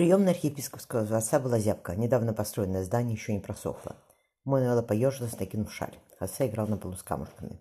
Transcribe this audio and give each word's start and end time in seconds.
Приемная 0.00 0.32
архиепископского 0.32 1.02
дворца 1.02 1.38
была 1.38 1.58
зябка. 1.58 1.94
Недавно 1.94 2.32
построенное 2.32 2.84
здание 2.84 3.12
еще 3.12 3.34
не 3.34 3.40
просохло. 3.40 3.96
Мануэла 4.44 4.80
поежилась, 4.80 5.38
накинув 5.38 5.70
шаль. 5.70 5.94
Хосе 6.18 6.46
играл 6.46 6.68
на 6.68 6.78
полу 6.78 6.94
с 6.94 7.02
камушками. 7.02 7.60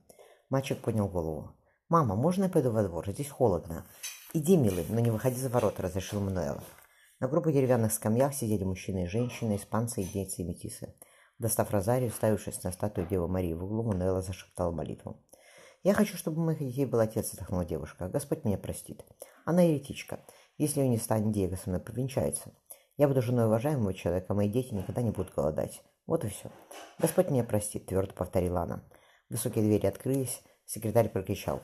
Мальчик 0.49 0.77
поднял 0.79 1.09
голову. 1.09 1.51
«Мама, 1.89 2.15
можно 2.15 2.45
я 2.45 2.49
пойду 2.49 2.71
во 2.71 2.83
двор? 2.83 3.11
Здесь 3.11 3.27
холодно». 3.27 3.85
«Иди, 4.33 4.55
милый, 4.55 4.85
но 4.87 5.01
не 5.01 5.11
выходи 5.11 5.35
за 5.35 5.49
ворота»,— 5.49 5.81
разрешил 5.83 6.21
Мануэла. 6.21 6.63
На 7.19 7.27
группе 7.27 7.51
деревянных 7.51 7.91
скамьях 7.91 8.33
сидели 8.33 8.63
мужчины 8.63 9.03
и 9.03 9.07
женщины, 9.07 9.57
испанцы, 9.57 10.01
индейцы 10.03 10.41
и 10.41 10.45
метисы. 10.45 10.95
Достав 11.39 11.71
розарий, 11.71 12.07
уставившись 12.07 12.63
на 12.63 12.71
статую 12.71 13.05
Девы 13.05 13.27
Марии 13.27 13.53
в 13.53 13.65
углу, 13.65 13.83
Мануэла 13.83 14.21
зашептала 14.21 14.71
молитву. 14.71 15.21
«Я 15.83 15.93
хочу, 15.93 16.15
чтобы 16.15 16.41
у 16.41 16.45
моих 16.45 16.59
детей 16.59 16.85
был 16.85 16.99
отец»,— 17.01 17.31
вздохнула 17.33 17.65
девушка. 17.65 18.07
«Господь 18.07 18.45
меня 18.45 18.57
простит. 18.57 19.03
Она 19.45 19.61
еретичка. 19.61 20.21
Если 20.59 20.81
не 20.81 20.97
станет, 20.97 21.31
Диего 21.31 21.55
со 21.55 21.69
мной 21.69 21.81
повенчается. 21.81 22.51
Я 22.97 23.07
буду 23.07 23.21
женой 23.21 23.45
уважаемого 23.45 23.93
человека, 23.93 24.33
мои 24.33 24.49
дети 24.49 24.73
никогда 24.73 25.01
не 25.01 25.11
будут 25.11 25.33
голодать. 25.33 25.81
Вот 26.05 26.25
и 26.25 26.27
все. 26.27 26.51
Господь 26.99 27.29
меня 27.29 27.45
простит, 27.45 27.85
твердо 27.85 28.13
повторила 28.13 28.63
она. 28.63 28.83
Высокие 29.29 29.63
двери 29.63 29.85
открылись, 29.85 30.41
секретарь 30.65 31.07
прокричал. 31.07 31.61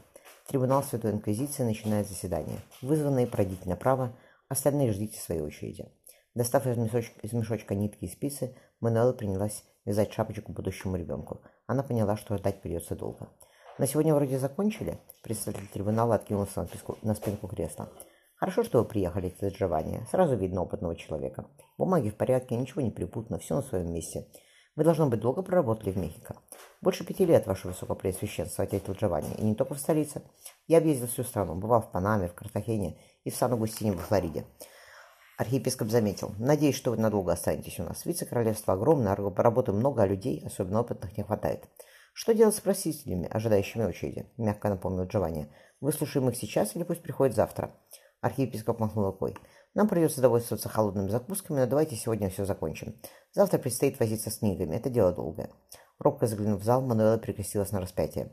Трибунал 0.47 0.81
Святой 0.81 1.11
Инквизиции 1.11 1.63
начинает 1.63 2.07
заседание. 2.07 2.61
Вызванные 2.81 3.27
пройдите 3.27 3.67
направо, 3.67 4.17
остальные 4.47 4.93
ждите 4.93 5.19
своей 5.19 5.41
очереди. 5.41 5.91
Достав 6.33 6.65
из 6.65 6.77
мешочка, 6.77 7.19
из 7.21 7.33
мешочка 7.33 7.75
нитки 7.75 8.05
и 8.05 8.07
спицы, 8.07 8.55
Мануэла 8.79 9.11
принялась 9.11 9.65
вязать 9.83 10.13
шапочку 10.13 10.53
будущему 10.53 10.95
ребенку. 10.95 11.41
Она 11.67 11.83
поняла, 11.83 12.15
что 12.15 12.37
ждать 12.37 12.61
придется 12.61 12.95
долго. 12.95 13.27
На 13.77 13.87
сегодня 13.87 14.15
вроде 14.15 14.39
закончили. 14.39 14.99
Представитель 15.21 15.67
трибунала 15.67 16.15
откинулся 16.15 16.61
на, 16.61 16.67
песку, 16.67 16.97
на 17.01 17.13
спинку 17.13 17.49
кресла. 17.49 17.89
Хорошо, 18.45 18.63
что 18.63 18.77
вы 18.77 18.85
приехали 18.85 19.29
из 19.29 19.53
Джованни. 19.53 20.05
Сразу 20.11 20.35
видно 20.35 20.61
опытного 20.61 20.95
человека. 20.95 21.47
Бумаги 21.79 22.09
в 22.11 22.15
порядке, 22.15 22.55
ничего 22.55 22.81
не 22.81 22.91
припутано, 22.91 23.39
все 23.39 23.55
на 23.55 23.63
своем 23.63 23.91
месте. 23.91 24.27
Вы, 24.75 24.83
должно 24.83 25.09
быть, 25.09 25.19
долго 25.19 25.41
проработали 25.41 25.89
в 25.89 25.97
Мехико. 25.97 26.35
Больше 26.79 27.03
пяти 27.03 27.25
лет, 27.25 27.47
ваше 27.47 27.69
высокопреосвященство, 27.69 28.63
ответил 28.63 28.93
Джованни. 28.93 29.33
И 29.39 29.43
не 29.43 29.55
только 29.55 29.73
в 29.73 29.79
столице. 29.79 30.21
Я 30.67 30.77
объездил 30.77 31.07
всю 31.07 31.23
страну. 31.23 31.55
Бывал 31.55 31.81
в 31.81 31.91
Панаме, 31.91 32.27
в 32.27 32.35
Картахене 32.35 32.99
и 33.23 33.31
в 33.31 33.35
Сан-Агустине 33.35 33.93
во 33.93 33.97
Флориде. 33.97 34.45
Архиепископ 35.39 35.87
заметил. 35.87 36.31
Надеюсь, 36.37 36.75
что 36.75 36.91
вы 36.91 36.97
надолго 36.97 37.31
останетесь 37.31 37.79
у 37.79 37.83
нас. 37.83 38.05
Вице-королевство 38.05 38.75
огромное, 38.75 39.15
работы 39.15 39.71
много, 39.71 40.03
а 40.03 40.05
людей, 40.05 40.43
особенно 40.45 40.81
опытных, 40.81 41.17
не 41.17 41.23
хватает. 41.23 41.67
Что 42.13 42.35
делать 42.35 42.53
с 42.53 42.61
просителями, 42.61 43.27
ожидающими 43.27 43.85
очереди? 43.85 44.27
Мягко 44.37 44.69
напомнил 44.69 45.05
Джованни. 45.05 45.51
Выслушаем 45.81 46.29
их 46.29 46.37
сейчас 46.37 46.75
или 46.75 46.83
пусть 46.83 47.01
приходят 47.01 47.35
завтра? 47.35 47.73
Архиепископ 48.21 48.79
махнул 48.79 49.05
рукой. 49.05 49.35
Нам 49.73 49.87
придется 49.87 50.21
довольствоваться 50.21 50.69
холодными 50.69 51.09
закусками, 51.09 51.59
но 51.59 51.67
давайте 51.67 51.95
сегодня 51.95 52.29
все 52.29 52.45
закончим. 52.45 52.95
Завтра 53.33 53.59
предстоит 53.59 53.99
возиться 53.99 54.31
с 54.31 54.37
книгами. 54.37 54.75
Это 54.75 54.89
дело 54.89 55.11
долгое. 55.11 55.49
Робко 55.99 56.27
заглянув 56.27 56.61
в 56.61 56.63
зал, 56.63 56.81
Мануэла 56.81 57.17
перекрестилась 57.17 57.71
на 57.71 57.81
распятие. 57.81 58.31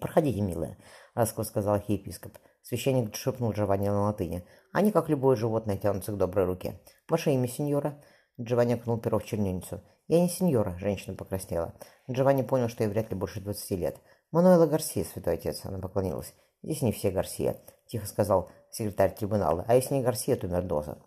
«Проходите, 0.00 0.40
милая»,— 0.40 0.78
ласково 1.14 1.44
сказал 1.44 1.74
архиепископ. 1.74 2.38
Священник 2.62 3.14
шепнул 3.14 3.52
Джованни 3.52 3.88
на 3.88 4.02
латыни. 4.02 4.46
«Они, 4.72 4.92
как 4.92 5.08
любое 5.08 5.36
животное, 5.36 5.76
тянутся 5.76 6.12
к 6.12 6.16
доброй 6.16 6.46
руке. 6.46 6.80
Ваше 7.08 7.32
имя, 7.32 7.48
сеньора?» 7.48 8.00
Джованни 8.40 8.74
окунул 8.74 8.98
перо 8.98 9.18
в 9.18 9.24
чернильницу. 9.24 9.82
«Я 10.08 10.20
не 10.20 10.28
сеньора»,— 10.28 10.76
женщина 10.78 11.16
покраснела. 11.16 11.74
Джованни 12.10 12.42
понял, 12.42 12.68
что 12.68 12.84
ей 12.84 12.88
вряд 12.88 13.10
ли 13.10 13.16
больше 13.16 13.40
двадцати 13.40 13.76
лет. 13.76 13.98
«Мануэла 14.30 14.66
Гарсия, 14.66 15.04
святой 15.04 15.34
отец»,— 15.34 15.60
она 15.64 15.78
поклонилась. 15.78 16.34
«Здесь 16.62 16.82
не 16.82 16.92
все 16.92 17.10
Гарсия»,— 17.10 17.56
тихо 17.86 18.06
сказал 18.06 18.50
секретарь 18.72 19.14
трибунала, 19.14 19.64
а 19.68 19.74
если 19.74 19.94
не 19.94 20.02
Гарсия, 20.02 20.36
то 20.36 20.48
Мердоза. 20.48 20.98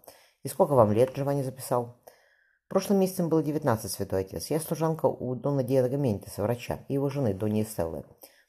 И 0.44 0.48
сколько 0.48 0.74
вам 0.74 0.92
лет, 0.92 1.16
Джованни 1.16 1.42
записал? 1.42 1.98
Прошлым 2.68 3.00
месяцем 3.00 3.30
было 3.30 3.44
девятнадцать, 3.44 3.92
святой 3.92 4.22
отец. 4.22 4.48
Я 4.48 4.60
служанка 4.60 5.06
у 5.06 5.36
Дона 5.36 5.64
Диего 5.64 5.88
Ментиса, 5.96 6.42
врача, 6.42 6.80
и 6.88 6.94
его 6.94 7.10
жены, 7.10 7.34
Дони 7.34 7.64
Эстеллы. 7.64 8.04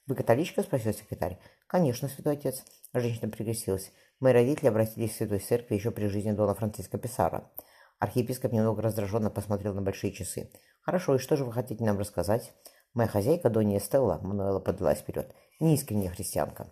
Вы 0.07 0.15
католичка? 0.15 0.63
спросил 0.63 0.93
секретарь. 0.93 1.39
Конечно, 1.67 2.07
святой 2.07 2.33
отец. 2.33 2.63
Женщина 2.93 3.29
прикрестилась. 3.29 3.91
Мои 4.19 4.33
родители 4.33 4.67
обратились 4.67 5.13
к 5.13 5.15
святой 5.15 5.39
церкви 5.39 5.75
еще 5.75 5.91
при 5.91 6.07
жизни 6.07 6.31
Дона 6.31 6.55
Франциска 6.55 6.97
Писара. 6.97 7.51
Архиепископ 7.99 8.51
немного 8.51 8.81
раздраженно 8.81 9.29
посмотрел 9.29 9.73
на 9.73 9.81
большие 9.81 10.11
часы. 10.11 10.51
«Хорошо, 10.81 11.15
и 11.15 11.19
что 11.19 11.35
же 11.35 11.45
вы 11.45 11.51
хотите 11.51 11.83
нам 11.83 11.97
рассказать?» 11.97 12.53
«Моя 12.93 13.09
хозяйка, 13.09 13.49
Донья 13.49 13.79
Стелла»,— 13.79 14.19
Мануэла 14.23 14.59
подалась 14.59 14.99
вперед,— 14.99 15.33
«неискренняя 15.59 16.11
христианка. 16.11 16.67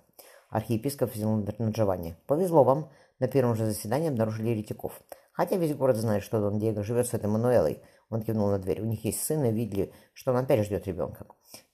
Архиепископ 0.54 1.12
взял 1.16 1.32
на 1.32 1.70
Джованни. 1.72 2.16
«Повезло 2.28 2.64
вам. 2.64 2.92
На 3.20 3.28
первом 3.28 3.56
же 3.56 3.66
заседании 3.66 4.10
обнаружили 4.10 4.50
еретиков. 4.50 5.02
Хотя 5.32 5.56
весь 5.56 5.74
город 5.74 5.98
знает, 5.98 6.22
что 6.22 6.40
Дон 6.40 6.60
Диего 6.60 6.84
живет 6.84 7.08
с 7.08 7.16
этой 7.16 7.28
Мануэлой». 7.28 7.82
Он 8.12 8.22
кивнул 8.22 8.50
на 8.50 8.60
дверь. 8.60 8.82
«У 8.82 8.86
них 8.86 9.04
есть 9.04 9.24
сын, 9.24 9.44
и 9.44 9.52
видели, 9.52 9.92
что 10.14 10.30
он 10.30 10.38
опять 10.38 10.64
ждет 10.64 10.86
ребенка». 10.86 11.26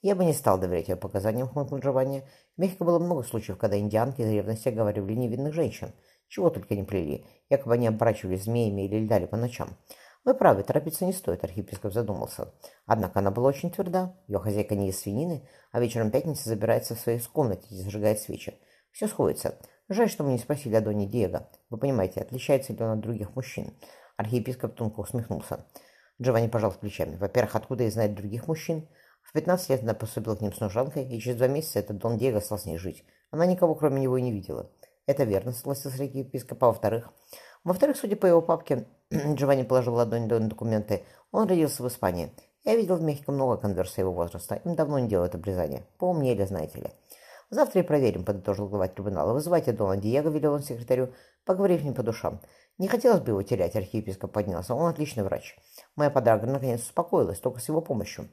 «Я 0.01 0.15
бы 0.15 0.23
не 0.23 0.31
стал 0.31 0.57
доверять 0.57 0.87
ее 0.87 0.95
показаниям»,— 0.95 1.47
хмыкнул 1.49 1.81
Джованни. 1.81 2.23
В 2.55 2.61
Мехико 2.61 2.85
было 2.85 2.99
много 2.99 3.23
случаев, 3.23 3.57
когда 3.57 3.77
индианки 3.77 4.21
из 4.21 4.29
ревности 4.29 4.69
оговаривали 4.69 5.13
невинных 5.13 5.53
женщин. 5.53 5.91
Чего 6.29 6.49
только 6.49 6.73
не 6.73 6.83
плели. 6.83 7.25
Якобы 7.49 7.73
они 7.73 7.87
оборачивались 7.87 8.45
змеями 8.45 8.83
или 8.83 9.03
льдали 9.03 9.25
по 9.25 9.35
ночам. 9.35 9.75
«Вы 10.23 10.33
правы, 10.35 10.63
торопиться 10.63 11.03
не 11.03 11.11
стоит»,— 11.11 11.43
архиепископ 11.45 11.91
задумался. 11.91 12.53
Однако 12.85 13.19
она 13.19 13.31
была 13.31 13.49
очень 13.49 13.71
тверда. 13.71 14.15
Ее 14.27 14.39
хозяйка 14.39 14.75
не 14.75 14.87
ест 14.87 15.01
свинины, 15.01 15.45
а 15.73 15.81
вечером 15.81 16.11
пятницы 16.11 16.47
забирается 16.47 16.95
в 16.95 16.99
своей 17.01 17.19
комнате 17.19 17.67
и 17.71 17.75
зажигает 17.75 18.19
свечи. 18.19 18.53
Все 18.91 19.07
сходится. 19.07 19.57
Жаль, 19.87 20.09
что 20.09 20.23
мы 20.23 20.31
не 20.31 20.37
спросили 20.37 20.75
о 20.75 20.81
Доне 20.81 21.07
Диего. 21.07 21.49
Вы 21.69 21.77
понимаете, 21.77 22.21
отличается 22.21 22.73
ли 22.73 22.83
он 22.83 22.91
от 22.91 22.99
других 22.99 23.35
мужчин? 23.35 23.73
Архиепископ 24.17 24.75
тонко 24.75 24.99
усмехнулся. 24.99 25.65
Джованни 26.21 26.47
пожал 26.47 26.71
плечами. 26.71 27.15
Во-первых, 27.15 27.55
откуда 27.55 27.85
я 27.85 27.91
знаю 27.91 28.13
других 28.13 28.47
мужчин? 28.47 28.87
В 29.23 29.31
15 29.33 29.69
лет 29.69 29.83
она 29.83 29.93
поступила 29.93 30.35
к 30.35 30.41
ним 30.41 30.53
с 30.53 30.59
ножанкой, 30.59 31.05
и 31.05 31.19
через 31.19 31.37
два 31.37 31.47
месяца 31.47 31.79
этот 31.79 31.97
Дон 31.97 32.17
Диего 32.17 32.39
стал 32.39 32.57
с 32.57 32.65
ней 32.65 32.77
жить. 32.77 33.05
Она 33.31 33.45
никого, 33.45 33.75
кроме 33.75 34.01
него, 34.01 34.17
и 34.17 34.21
не 34.21 34.31
видела. 34.31 34.71
Это 35.05 35.23
верно, 35.23 35.53
согласился 35.53 36.03
архиепископ. 36.03 36.63
А 36.63 36.67
во-вторых? 36.67 37.11
Во-вторых, 37.63 37.97
судя 37.97 38.15
по 38.15 38.25
его 38.25 38.41
папке, 38.41 38.87
Джованни 39.13 39.63
положил 39.63 39.95
ладонь 39.95 40.27
на 40.27 40.39
документы, 40.39 41.03
он 41.31 41.47
родился 41.47 41.83
в 41.83 41.87
Испании. 41.87 42.31
Я 42.65 42.75
видел 42.75 42.97
в 42.97 43.01
Мехико 43.01 43.31
много 43.31 43.57
конверсий 43.57 44.01
его 44.01 44.11
возраста. 44.11 44.55
Им 44.65 44.75
давно 44.75 44.99
не 44.99 45.07
делают 45.07 45.35
обрезания. 45.35 45.83
Поумнели, 45.97 46.45
знаете 46.45 46.79
ли. 46.79 46.89
Завтра 47.49 47.81
и 47.81 47.83
проверим, 47.83 48.23
подытожил 48.23 48.67
глава 48.67 48.87
трибунала. 48.87 49.33
Вызывайте 49.33 49.71
Дона 49.71 49.97
Диего, 49.97 50.29
велел 50.29 50.53
он 50.53 50.61
секретарю, 50.61 51.13
поговорив 51.45 51.83
не 51.83 51.91
по 51.91 52.03
душам. 52.03 52.41
Не 52.77 52.87
хотелось 52.87 53.21
бы 53.21 53.31
его 53.31 53.41
терять, 53.41 53.75
архиепископ 53.75 54.31
поднялся. 54.31 54.75
Он 54.75 54.87
отличный 54.87 55.23
врач. 55.23 55.57
Моя 55.95 56.11
подруга 56.11 56.45
наконец 56.45 56.81
успокоилась, 56.81 57.39
только 57.39 57.59
с 57.59 57.67
его 57.67 57.81
помощью. 57.81 58.29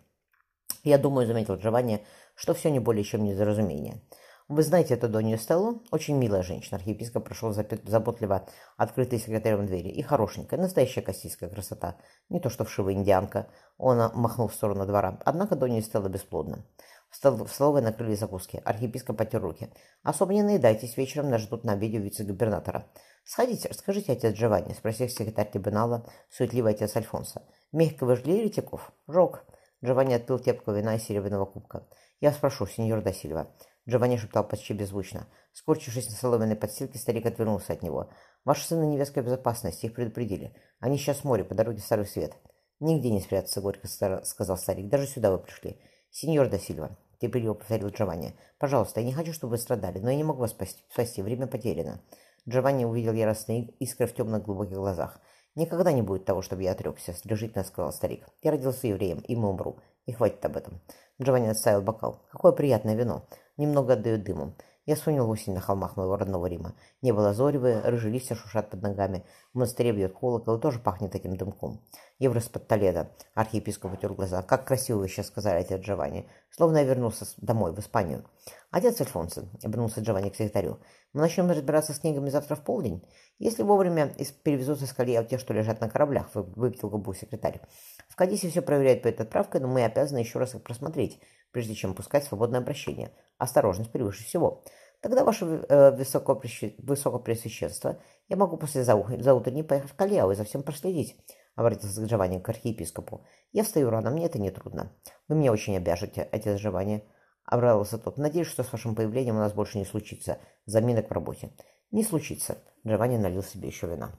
Я 0.84 0.98
думаю, 0.98 1.26
заметил 1.26 1.56
Джованни, 1.56 2.04
что 2.34 2.52
все 2.52 2.70
не 2.70 2.78
более 2.78 3.04
чем 3.04 3.24
недоразумение. 3.24 4.02
Вы 4.48 4.62
знаете 4.62 4.94
эту 4.94 5.08
Донью 5.08 5.38
Стеллу? 5.38 5.82
Очень 5.90 6.16
милая 6.18 6.44
женщина. 6.44 6.76
Архиепископ 6.76 7.24
прошел 7.24 7.52
заботливо 7.52 8.46
открытой 8.76 9.18
секретарем 9.18 9.66
двери. 9.66 9.88
И 9.88 10.02
хорошенькая, 10.02 10.60
настоящая 10.60 11.02
костистская 11.02 11.48
красота. 11.48 11.96
Не 12.28 12.38
то 12.38 12.48
что 12.48 12.64
вшивая 12.64 12.92
индианка. 12.92 13.48
Он 13.76 13.98
махнул 14.14 14.46
в 14.46 14.54
сторону 14.54 14.86
двора. 14.86 15.18
Однако 15.24 15.56
Донья 15.56 15.82
Стелла 15.82 16.08
бесплодна. 16.08 16.64
В 17.10 17.16
столовой 17.16 17.82
накрыли 17.82 18.14
закуски. 18.14 18.60
Архиепископ 18.64 19.16
потер 19.16 19.40
руки. 19.40 19.70
«Особо 20.02 20.34
не 20.34 20.42
наедайтесь, 20.42 20.96
вечером 20.96 21.30
нас 21.30 21.42
ждут 21.42 21.64
на 21.64 21.72
обеде 21.72 21.98
вице-губернатора». 21.98 22.86
«Сходите, 23.24 23.68
расскажите, 23.68 24.12
отец 24.12 24.36
Джованни»,— 24.36 24.72
спросил 24.78 25.08
секретарь 25.08 25.50
трибунала, 25.50 26.08
суетливый 26.30 26.74
отец 26.74 26.94
Альфонса. 26.96 27.42
«Мягко 27.72 28.06
вы 28.06 28.16
жгли 28.16 28.38
еретиков?» 28.38 28.92
«Жег». 29.08 29.44
Джованни 29.84 30.14
отпил 30.14 30.38
тепку 30.38 30.72
вина 30.72 30.94
из 30.96 31.04
серебряного 31.04 31.44
кубка. 31.44 31.88
«Я 32.20 32.32
спрошу, 32.32 32.66
сеньор 32.66 33.02
Досильва». 33.02 33.50
Джованни 33.88 34.16
шептал 34.16 34.46
почти 34.46 34.74
беззвучно. 34.74 35.26
Скорчившись 35.52 36.08
на 36.08 36.16
соломенной 36.16 36.56
подстилке, 36.56 36.98
старик 36.98 37.26
отвернулся 37.26 37.72
от 37.72 37.82
него. 37.82 38.10
«Ваши 38.44 38.64
сыны 38.64 38.84
невестка 38.84 39.22
безопасности, 39.22 39.86
их 39.86 39.94
предупредили. 39.94 40.54
Они 40.80 40.98
сейчас 40.98 41.18
в 41.18 41.24
море, 41.24 41.44
по 41.44 41.54
дороге 41.54 41.80
Старый 41.80 42.06
Свет». 42.06 42.34
«Нигде 42.78 43.10
не 43.10 43.20
спрятаться»,— 43.20 43.60
горько 43.62 43.88
сказал 44.24 44.56
старик. 44.56 44.88
«Даже 44.88 45.06
сюда 45.06 45.30
вы 45.30 45.38
пришли. 45.38 45.80
Сеньор 46.18 46.48
Досильва,— 46.48 46.96
терпеливо 47.20 47.52
повторил 47.52 47.88
Джованни. 47.88 48.34
«Пожалуйста, 48.58 49.00
я 49.00 49.06
не 49.06 49.12
хочу, 49.12 49.34
чтобы 49.34 49.50
вы 49.50 49.58
страдали, 49.58 49.98
но 49.98 50.08
я 50.08 50.16
не 50.16 50.24
могу 50.24 50.40
вас 50.40 50.52
спасти. 50.52 50.82
спасти. 50.90 51.20
Время 51.20 51.46
потеряно». 51.46 52.00
Джованни 52.48 52.86
увидел 52.86 53.12
яростные 53.12 53.64
искры 53.80 54.06
в 54.06 54.14
темных 54.14 54.42
глубоких 54.42 54.76
глазах. 54.76 55.20
«Никогда 55.56 55.92
не 55.92 56.00
будет 56.00 56.24
того, 56.24 56.40
чтобы 56.40 56.62
я 56.62 56.72
отрекся»,— 56.72 57.14
решительно 57.24 57.64
сказал 57.64 57.92
старик. 57.92 58.26
«Я 58.42 58.52
родился 58.52 58.86
евреем, 58.86 59.18
и 59.18 59.36
мы 59.36 59.50
умру. 59.50 59.78
И 60.06 60.12
хватит 60.12 60.42
об 60.46 60.56
этом». 60.56 60.80
Джованни 61.20 61.48
отставил 61.48 61.82
бокал. 61.82 62.22
«Какое 62.30 62.52
приятное 62.52 62.94
вино. 62.94 63.28
Немного 63.58 63.92
отдает 63.92 64.24
дымом. 64.24 64.56
Я 64.86 64.94
вспомнил 64.94 65.28
осень 65.28 65.52
на 65.52 65.60
холмах 65.60 65.96
моего 65.96 66.16
родного 66.16 66.46
Рима. 66.46 66.76
Небо 67.02 67.18
лазоревое, 67.18 67.82
рыжие 67.82 68.12
листья 68.12 68.36
шушат 68.36 68.70
под 68.70 68.82
ногами. 68.82 69.24
В 69.52 69.58
монастыре 69.58 69.90
бьет 69.90 70.12
колокол 70.12 70.58
и 70.58 70.60
тоже 70.60 70.78
пахнет 70.78 71.10
таким 71.10 71.36
дымком. 71.36 71.82
Я 72.20 72.28
вырос 72.28 72.48
под 72.48 72.68
Толедо. 72.68 73.10
Архиепископ 73.34 73.94
утер 73.94 74.12
глаза. 74.12 74.42
Как 74.42 74.64
красиво 74.64 74.98
вы 74.98 75.08
сейчас 75.08 75.26
сказали, 75.26 75.58
отец 75.58 75.80
Джованни. 75.80 76.30
Словно 76.50 76.78
я 76.78 76.84
вернулся 76.84 77.26
домой, 77.38 77.72
в 77.72 77.80
Испанию. 77.80 78.24
Отец 78.70 79.00
Альфонсо, 79.00 79.48
обернулся 79.64 80.02
Джованни 80.02 80.28
к 80.28 80.36
секретарю. 80.36 80.78
Мы 81.12 81.20
начнем 81.20 81.50
разбираться 81.50 81.92
с 81.92 81.98
книгами 81.98 82.30
завтра 82.30 82.54
в 82.54 82.62
полдень. 82.62 83.02
Если 83.40 83.64
вовремя 83.64 84.14
перевезут 84.44 84.82
из 84.82 84.92
Кальяо 84.92 85.24
те, 85.24 85.38
что 85.38 85.52
лежат 85.52 85.80
на 85.80 85.90
кораблях, 85.90 86.30
выпятил 86.32 86.90
губу 86.90 87.12
секретарь. 87.12 87.60
В 88.08 88.14
Кадисе 88.14 88.50
все 88.50 88.62
проверяют 88.62 89.02
перед 89.02 89.20
отправкой, 89.20 89.60
но 89.60 89.66
мы 89.66 89.82
обязаны 89.84 90.18
еще 90.18 90.38
раз 90.38 90.54
их 90.54 90.62
просмотреть, 90.62 91.20
прежде 91.50 91.74
чем 91.74 91.94
пускать 91.94 92.22
свободное 92.22 92.60
обращение. 92.60 93.10
Осторожность 93.38 93.92
превыше 93.92 94.24
всего. 94.24 94.64
Тогда, 95.00 95.24
ваше 95.24 95.44
э, 95.44 95.90
высокопресвященство, 95.92 98.00
я 98.28 98.36
могу 98.36 98.56
после 98.56 98.82
заутренней 98.82 99.62
поехать 99.62 99.90
в 99.90 99.94
Кальяо 99.94 100.32
и 100.32 100.34
за 100.34 100.44
всем 100.44 100.62
проследить,— 100.62 101.16
обратился 101.54 102.04
Джованни 102.04 102.38
к 102.38 102.48
архиепископу. 102.48 103.24
Я 103.52 103.62
встаю 103.62 103.90
рано, 103.90 104.10
мне 104.10 104.26
это 104.26 104.38
не 104.38 104.50
трудно. 104.50 104.92
Вы 105.28 105.36
меня 105.36 105.52
очень 105.52 105.76
обяжете, 105.76 106.28
отец 106.32 106.58
Джованни. 106.58 107.04
Обрадовался 107.44 107.98
тот. 107.98 108.18
Надеюсь, 108.18 108.48
что 108.48 108.64
с 108.64 108.72
вашим 108.72 108.94
появлением 108.94 109.36
у 109.36 109.38
нас 109.38 109.52
больше 109.52 109.78
не 109.78 109.84
случится 109.84 110.38
заминок 110.66 111.08
в 111.08 111.12
работе. 111.12 111.52
Не 111.92 112.02
случится. 112.02 112.58
Джованни 112.86 113.16
налил 113.16 113.42
себе 113.42 113.68
еще 113.68 113.86
вина. 113.86 114.14